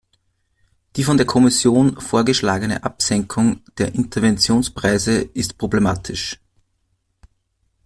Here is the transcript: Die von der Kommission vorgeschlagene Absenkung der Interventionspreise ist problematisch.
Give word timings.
Die 0.95 1.03
von 1.03 1.17
der 1.17 1.27
Kommission 1.27 2.01
vorgeschlagene 2.01 2.83
Absenkung 2.83 3.61
der 3.77 3.93
Interventionspreise 3.93 5.21
ist 5.21 5.59
problematisch. 5.59 6.41